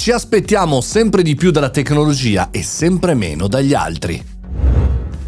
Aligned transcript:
Ci 0.00 0.12
aspettiamo 0.12 0.80
sempre 0.80 1.20
di 1.20 1.34
più 1.34 1.50
dalla 1.50 1.68
tecnologia 1.68 2.48
e 2.50 2.62
sempre 2.62 3.12
meno 3.12 3.48
dagli 3.48 3.74
altri. 3.74 4.24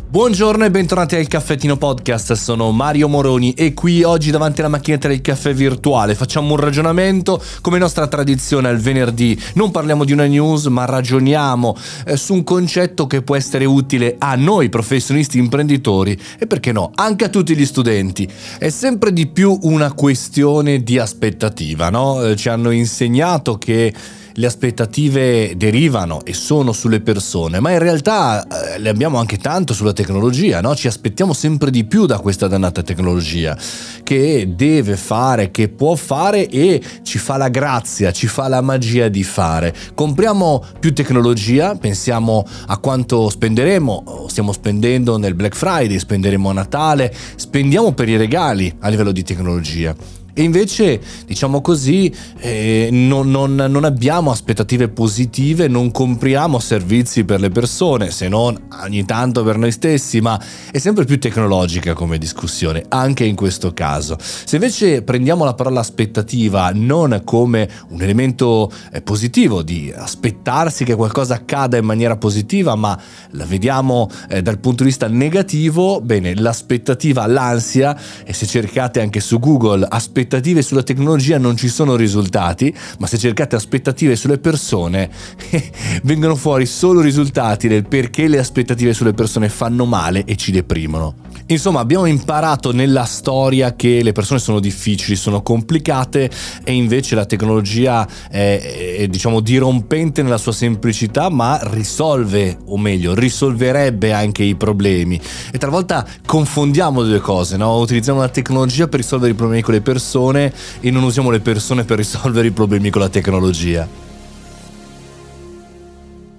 Buongiorno 0.09 0.65
e 0.65 0.71
bentornati 0.71 1.15
al 1.15 1.29
Caffettino 1.29 1.77
Podcast, 1.77 2.33
sono 2.33 2.71
Mario 2.71 3.07
Moroni 3.07 3.53
e 3.53 3.75
qui 3.75 4.03
oggi 4.03 4.31
davanti 4.31 4.61
alla 4.61 4.71
macchinetta 4.71 5.09
del 5.09 5.21
caffè 5.21 5.53
virtuale 5.53 6.15
facciamo 6.15 6.55
un 6.55 6.61
ragionamento 6.61 7.43
come 7.61 7.77
nostra 7.77 8.07
tradizione 8.07 8.69
al 8.69 8.79
venerdì. 8.79 9.39
Non 9.57 9.71
parliamo 9.71 10.05
di 10.05 10.13
una 10.13 10.25
news 10.25 10.65
ma 10.67 10.87
ragioniamo 10.87 11.77
eh, 12.07 12.17
su 12.17 12.33
un 12.33 12.43
concetto 12.43 13.07
che 13.07 13.21
può 13.21 13.37
essere 13.37 13.67
utile 13.67 14.17
a 14.19 14.35
noi 14.37 14.71
professionisti 14.71 15.37
imprenditori 15.37 16.19
e 16.39 16.47
perché 16.47 16.73
no, 16.73 16.93
anche 16.95 17.27
a 17.27 17.29
tutti 17.29 17.55
gli 17.55 17.67
studenti. 17.67 18.27
È 18.59 18.71
sempre 18.71 19.13
di 19.13 19.27
più 19.27 19.59
una 19.65 19.93
questione 19.93 20.83
di 20.83 20.99
aspettativa, 20.99 21.91
no? 21.91 22.23
Eh, 22.25 22.37
ci 22.37 22.49
hanno 22.49 22.71
insegnato 22.71 23.59
che 23.59 23.93
le 24.35 24.47
aspettative 24.47 25.57
derivano 25.57 26.25
e 26.25 26.33
sono 26.33 26.73
sulle 26.73 27.01
persone, 27.01 27.61
ma 27.61 27.71
in 27.73 27.79
realtà 27.79 28.47
eh, 28.47 28.79
le 28.79 28.89
abbiamo 28.89 29.19
anche 29.19 29.39
tanto 29.39 29.75
sulla 29.75 29.93
tecnologia, 29.93 30.61
no? 30.61 30.75
Ci 30.75 30.87
aspettiamo 30.87 31.33
sempre 31.33 31.71
di 31.71 31.85
più 31.85 32.07
da 32.07 32.19
questa 32.19 32.49
dannata 32.49 32.83
tecnologia 32.83 33.57
che 34.03 34.53
deve 34.55 34.97
fare, 34.97 35.51
che 35.51 35.69
può 35.69 35.95
fare 35.95 36.49
e 36.49 36.83
ci 37.03 37.19
fa 37.19 37.37
la 37.37 37.49
grazia, 37.49 38.13
ci 38.13 38.27
fa 38.27 38.49
la 38.49 38.61
magia 38.61 39.09
di 39.09 39.23
fare. 39.23 39.75
Compriamo 39.95 40.65
più 40.79 40.93
tecnologia, 40.93 41.75
pensiamo 41.77 42.47
a 42.67 42.79
quanto 42.79 43.29
spenderemo, 43.29 44.27
stiamo 44.29 44.53
spendendo 44.53 45.19
nel 45.19 45.35
Black 45.35 45.55
Friday, 45.55 45.99
spenderemo 45.99 46.51
a 46.51 46.53
Natale, 46.53 47.15
spendiamo 47.37 47.93
per 47.93 48.09
i 48.09 48.17
regali 48.17 48.75
a 48.81 48.89
livello 48.89 49.13
di 49.13 49.23
tecnologia. 49.23 50.22
E 50.35 50.43
invece, 50.43 50.99
diciamo 51.27 51.61
così, 51.61 52.11
eh, 52.39 52.89
non, 52.91 53.31
non, 53.31 53.55
non, 53.55 53.85
abbiamo 53.85 54.31
aspettative 54.31 54.89
positive, 54.89 55.69
non 55.69 55.91
compriamo 55.91 56.59
servizi 56.59 57.25
per 57.25 57.39
le 57.39 57.51
persone, 57.51 58.11
se 58.11 58.29
non 58.29 58.59
ogni 58.83 59.05
tanto 59.05 59.45
per 59.45 59.59
noi 59.59 59.73
stessi, 59.73 60.23
ma 60.23 60.41
è 60.71 60.79
sempre 60.79 61.05
più 61.05 61.19
tecnologica 61.19 61.93
come 61.93 62.17
discussione, 62.17 62.83
anche 62.89 63.25
in 63.25 63.37
questo 63.37 63.75
caso. 63.75 64.17
Se 64.19 64.57
invece 64.57 65.03
prendiamo 65.03 65.45
la 65.45 65.53
parola 65.53 65.81
aspettativa 65.81 66.71
non 66.73 67.21
come 67.25 67.69
un 67.89 68.01
elemento 68.01 68.73
eh, 68.91 69.03
positivo 69.03 69.63
di 69.63 69.93
aspettarsi 69.95 70.85
che 70.85 70.95
qualcosa 70.95 71.35
accada 71.35 71.77
in 71.77 71.85
maniera 71.85 72.17
positiva, 72.17 72.75
ma 72.75 72.99
la 73.33 73.45
vediamo 73.45 74.09
eh, 74.31 74.41
dal 74.41 74.59
punto 74.59 74.83
di 74.83 74.89
vista 74.89 75.09
negativo, 75.09 76.01
bene, 76.01 76.35
l'aspettativa, 76.35 77.27
l'ansia, 77.27 77.95
e 78.25 78.33
se 78.33 78.47
cercate 78.47 79.03
anche 79.03 79.21
su 79.21 79.39
Google 79.39 79.87
aspettativa, 79.87 80.21
aspettative 80.23 80.63
sulla 80.63 80.83
tecnologia 80.83 81.39
non 81.39 81.57
ci 81.57 81.69
sono 81.69 81.97
risultati, 81.97 82.73
ma 82.99 83.07
se 83.07 83.19
cercate 83.19 83.57
aspettative 83.57 84.15
sulle 84.15 84.39
persone 84.39 85.11
vengono 86.05 86.37
fuori 86.37 86.65
solo 86.67 87.01
risultati 87.01 87.67
del 87.67 87.87
perché 87.87 88.29
le 88.29 88.39
aspettative 88.39 88.93
sulle 88.93 89.13
persone 89.13 89.49
fanno 89.49 89.85
male 89.85 90.25
e 90.25 90.37
ci 90.37 90.53
deprimono. 90.53 91.31
Insomma, 91.47 91.81
abbiamo 91.81 92.07
imparato 92.07 92.73
nella 92.73 93.05
storia 93.05 93.75
che 93.75 94.03
le 94.03 94.13
persone 94.13 94.39
sono 94.39 94.61
difficili, 94.61 95.17
sono 95.17 95.43
complicate 95.43 96.31
e 96.65 96.73
invece 96.73 97.15
la 97.15 97.27
tecnologia 97.27 98.07
è, 98.31 98.97
è 98.99 99.09
diciamo 99.09 99.41
dirompente 99.41 100.23
nella 100.23 100.39
sua 100.39 100.53
semplicità, 100.53 101.29
ma 101.29 101.59
risolve, 101.63 102.59
o 102.67 102.79
meglio, 102.79 103.15
risolverebbe 103.15 104.13
anche 104.13 104.43
i 104.43 104.55
problemi. 104.55 105.21
E 105.51 105.59
talvolta 105.59 106.07
confondiamo 106.25 107.03
le 107.03 107.09
due 107.09 107.21
cose, 107.21 107.57
no? 107.57 107.79
Utilizziamo 107.79 108.21
la 108.21 108.29
tecnologia 108.29 108.89
per 108.89 109.01
risolvere 109.01 109.33
i 109.33 109.37
problemi 109.37 109.63
con 109.63 109.75
le 109.75 109.81
persone 109.81 110.53
e 110.81 110.91
non 110.91 111.03
usiamo 111.03 111.31
le 111.31 111.41
persone 111.41 111.85
per 111.85 111.99
risolvere 111.99 112.49
i 112.49 112.53
problemi 112.53 112.91
con 112.91 113.01
la 113.01 113.09
tecnologia. 113.09 114.12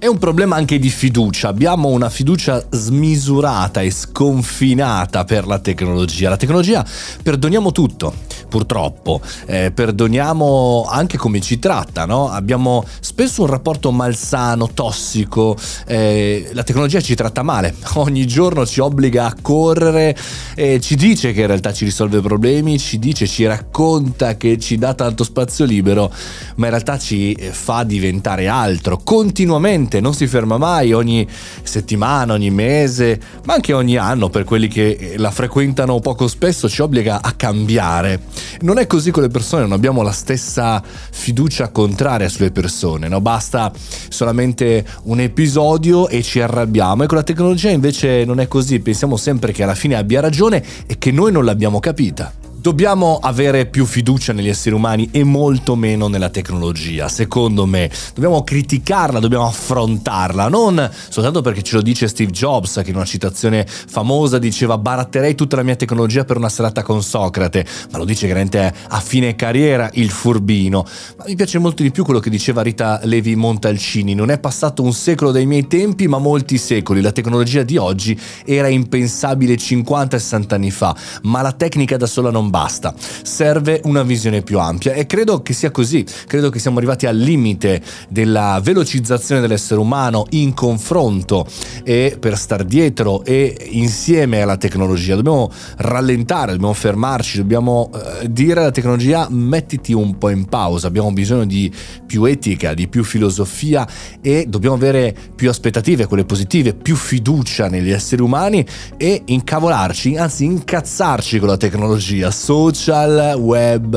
È 0.04 0.08
un 0.08 0.18
problema 0.18 0.58
anche 0.58 0.80
di 0.80 0.90
fiducia, 0.90 1.48
abbiamo 1.48 1.88
una 1.88 2.10
fiducia 2.10 2.62
smisurata 2.70 3.80
e 3.80 3.90
sconfinata 3.90 5.24
per 5.24 5.48
la 5.48 5.60
tecnologia. 5.60 6.28
La 6.28 6.36
tecnologia 6.36 6.86
perdoniamo 7.24 7.72
tutto, 7.72 8.14
purtroppo, 8.54 9.20
eh, 9.48 9.72
perdoniamo 9.72 10.86
anche 10.88 11.18
come 11.18 11.42
ci 11.42 11.58
tratta, 11.58 12.06
no? 12.06 12.30
abbiamo 12.30 12.86
spesso 13.00 13.42
un 13.42 13.48
rapporto 13.48 13.92
malsano, 13.92 14.70
tossico, 14.72 15.58
eh, 15.88 16.52
la 16.54 16.62
tecnologia 16.62 17.02
ci 17.02 17.16
tratta 17.16 17.42
male, 17.42 17.74
ogni 17.96 18.28
giorno 18.28 18.64
ci 18.64 18.80
obbliga 18.80 19.26
a 19.26 19.36
correre, 19.42 20.16
eh, 20.54 20.80
ci 20.80 20.96
dice 20.96 21.34
che 21.34 21.42
in 21.42 21.48
realtà 21.48 21.74
ci 21.74 21.84
risolve 21.84 22.22
problemi, 22.22 22.78
ci 22.78 23.00
dice, 23.00 23.26
ci 23.26 23.44
racconta 23.48 24.38
che 24.38 24.60
ci 24.60 24.78
dà 24.78 24.94
tanto 24.94 25.24
spazio 25.24 25.66
libero, 25.66 26.14
ma 26.58 26.66
in 26.66 26.72
realtà 26.74 27.00
ci 27.00 27.32
eh, 27.32 27.50
fa 27.50 27.84
diventare 27.84 28.48
altro 28.48 29.00
continuamente 29.04 30.00
non 30.00 30.14
si 30.14 30.28
ferma 30.28 30.60
mai, 30.60 30.94
ogni 30.94 31.28
settimana, 31.64 32.34
ogni 32.34 32.52
mese, 32.52 33.20
ma 33.46 33.56
anche 33.56 33.74
ogni 33.74 33.98
anno 33.98 34.30
per 34.30 34.44
quelli 34.44 34.68
che 34.68 35.16
la 35.18 35.32
frequentano 35.32 36.00
poco 36.02 36.28
spesso 36.28 36.70
ci 36.70 36.84
obbliga 36.84 37.20
a 37.24 37.32
cambiare. 37.32 38.22
Non 38.62 38.78
è 38.78 38.88
così 38.88 39.12
con 39.12 39.24
le 39.24 39.30
persone, 39.30 39.64
non 39.64 39.72
abbiamo 39.72 40.02
la 40.02 40.12
stessa 40.12 40.82
fiducia 40.84 41.70
contraria 41.70 42.30
sulle 42.30 42.52
persone, 42.52 43.08
no? 43.08 43.22
basta 43.22 43.72
solamente 44.10 44.86
un 45.04 45.20
episodio 45.20 46.08
e 46.08 46.22
ci 46.22 46.40
arrabbiamo 46.40 47.04
e 47.04 47.08
con 47.08 47.18
la 47.18 47.24
tecnologia 47.24 47.70
invece 47.70 48.26
non 48.26 48.40
è 48.40 48.48
così, 48.48 48.80
pensiamo 48.80 49.18
sempre 49.18 49.52
che 49.52 49.64
alla 49.64 49.76
fine 49.76 49.96
abbia 49.96 50.22
ragione 50.22 50.64
e 50.86 50.98
che 50.98 51.12
noi 51.12 51.32
non 51.32 51.46
l'abbiamo 51.46 51.80
capita. 51.80 52.43
Dobbiamo 52.64 53.20
avere 53.22 53.66
più 53.66 53.86
fiducia 53.86 54.32
negli 54.32 54.48
esseri 54.48 54.74
umani 54.74 55.10
e 55.12 55.26
molto 55.26 55.76
meno 55.76 56.08
nella 56.08 56.30
tecnologia, 56.30 57.10
secondo 57.10 57.66
me. 57.66 57.92
Dobbiamo 58.14 58.42
criticarla, 58.42 59.20
dobbiamo 59.20 59.46
affrontarla, 59.46 60.48
non 60.48 60.90
soltanto 61.10 61.42
perché 61.42 61.62
ce 61.62 61.76
lo 61.76 61.82
dice 61.82 62.08
Steve 62.08 62.32
Jobs, 62.32 62.80
che 62.82 62.92
in 62.92 62.96
una 62.96 63.04
citazione 63.04 63.66
famosa 63.68 64.40
diceva 64.40 64.78
baratterei 64.78 65.36
tutta 65.36 65.58
la 65.58 65.64
mia 65.64 65.76
tecnologia 65.76 66.24
per 66.24 66.38
una 66.38 66.48
serata 66.48 66.84
con 66.84 67.04
Socrate, 67.04 67.66
ma 67.92 67.98
lo 67.98 68.06
dice 68.06 68.28
veramente 68.28 68.74
a 68.88 69.00
fine 69.02 69.36
carriera 69.36 69.90
il 69.96 70.10
furbino. 70.10 70.86
Ma 71.18 71.26
mi 71.28 71.36
piace 71.36 71.60
molto 71.60 71.84
di 71.84 71.92
più 71.92 72.06
quello 72.06 72.22
che 72.22 72.30
diceva 72.30 72.62
Rita 72.62 73.02
Levi 73.04 73.36
Montalcini, 73.36 74.14
non 74.14 74.32
è 74.32 74.40
passato 74.40 74.84
un 74.84 74.94
secolo 74.94 75.32
dai 75.32 75.46
miei 75.46 75.68
tempi, 75.68 76.08
ma 76.08 76.18
molti 76.18 76.58
secoli. 76.58 77.02
La 77.02 77.12
tecnologia 77.12 77.64
di 77.64 77.76
oggi 77.76 78.18
era 78.46 78.70
impensabile 78.70 79.56
50-60 79.56 80.54
anni 80.54 80.72
fa, 80.72 80.96
ma 81.24 81.42
la 81.42 81.52
tecnica 81.52 81.98
da 81.98 82.06
sola 82.06 82.32
non 82.32 82.52
basta, 82.54 82.94
serve 83.24 83.82
una 83.86 84.04
visione 84.04 84.44
più 84.44 84.60
ampia 84.60 84.94
e 84.94 85.08
credo 85.08 85.42
che 85.42 85.54
sia 85.54 85.72
così, 85.72 86.06
credo 86.28 86.52
che 86.52 86.60
siamo 86.60 86.78
arrivati 86.78 87.08
al 87.08 87.18
limite 87.18 87.82
della 88.10 88.60
velocizzazione 88.62 89.42
dell'essere 89.42 89.80
umano 89.80 90.28
in 90.30 90.54
confronto 90.54 91.48
e 91.84 92.16
per 92.20 92.38
star 92.38 92.64
dietro 92.64 93.26
e 93.26 93.58
insieme 93.72 94.44
alla 94.44 94.58
tecnologia, 94.58 95.16
dobbiamo 95.16 95.52
rallentare, 95.78 96.52
dobbiamo 96.52 96.74
fermarci, 96.74 97.38
dobbiamo 97.38 97.90
eh, 97.92 98.32
dire 98.32 98.60
alla 98.60 98.70
tecnologia 98.70 99.26
mettiti 99.32 99.92
un 99.92 100.20
po' 100.20 100.30
in 100.30 100.46
pausa, 100.46 100.86
abbiamo 100.86 101.12
bisogno 101.12 101.46
di 101.46 101.74
più 102.06 102.24
etica, 102.26 102.76
di 102.76 102.88
più 102.88 103.04
filosofia 103.04 103.88
e 104.22 104.46
dobbiamo 104.48 104.76
avere 104.76 105.16
più 105.36 105.50
aspettative, 105.50 106.06
quelle 106.06 106.26
positive, 106.26 106.76
più 106.76 106.96
fiducia 106.96 107.68
negli 107.68 107.90
esseri 107.90 108.22
umani 108.22 108.64
e 108.96 109.24
incavolarci, 109.26 110.18
anzi 110.18 110.46
incazzarci 110.46 111.40
con 111.40 111.48
la 111.48 111.58
tecnologia, 111.58 112.30
social, 112.44 113.36
web 113.38 113.96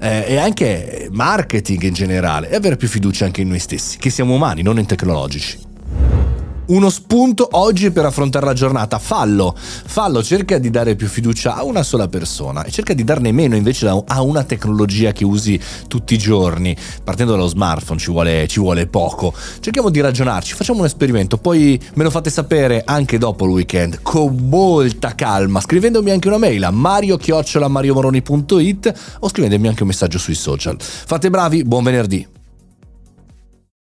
eh, 0.00 0.24
e 0.28 0.36
anche 0.36 1.08
marketing 1.10 1.82
in 1.82 1.92
generale 1.92 2.48
e 2.48 2.54
avere 2.54 2.76
più 2.76 2.86
fiducia 2.86 3.24
anche 3.24 3.40
in 3.40 3.48
noi 3.48 3.58
stessi, 3.58 3.98
che 3.98 4.10
siamo 4.10 4.34
umani, 4.34 4.62
non 4.62 4.78
in 4.78 4.86
tecnologici 4.86 5.69
uno 6.70 6.88
spunto 6.90 7.48
oggi 7.52 7.90
per 7.90 8.04
affrontare 8.04 8.44
la 8.46 8.52
giornata. 8.52 8.98
Fallo, 8.98 9.56
fallo, 9.56 10.22
cerca 10.22 10.58
di 10.58 10.68
dare 10.70 10.94
più 10.94 11.08
fiducia 11.08 11.56
a 11.56 11.64
una 11.64 11.82
sola 11.82 12.06
persona 12.08 12.62
e 12.64 12.70
cerca 12.70 12.92
di 12.94 13.04
darne 13.04 13.32
meno 13.32 13.56
invece 13.56 13.88
a 13.88 14.22
una 14.22 14.44
tecnologia 14.44 15.12
che 15.12 15.24
usi 15.24 15.60
tutti 15.88 16.14
i 16.14 16.18
giorni. 16.18 16.76
Partendo 17.02 17.32
dallo 17.32 17.48
smartphone 17.48 17.98
ci 17.98 18.10
vuole, 18.10 18.46
ci 18.46 18.60
vuole 18.60 18.86
poco. 18.86 19.32
Cerchiamo 19.60 19.90
di 19.90 20.00
ragionarci, 20.00 20.54
facciamo 20.54 20.78
un 20.80 20.86
esperimento, 20.86 21.38
poi 21.38 21.80
me 21.94 22.04
lo 22.04 22.10
fate 22.10 22.30
sapere 22.30 22.82
anche 22.84 23.18
dopo 23.18 23.44
il 23.44 23.50
weekend, 23.50 24.00
con 24.02 24.48
molta 24.48 25.14
calma, 25.14 25.60
scrivendomi 25.60 26.10
anche 26.10 26.28
una 26.28 26.38
mail 26.38 26.64
a 26.64 26.70
mario-mariomoroni.it 26.70 29.16
o 29.20 29.28
scrivendomi 29.28 29.68
anche 29.68 29.82
un 29.82 29.88
messaggio 29.88 30.18
sui 30.18 30.34
social. 30.34 30.76
Fate 30.80 31.30
bravi, 31.30 31.64
buon 31.64 31.82
venerdì! 31.82 32.39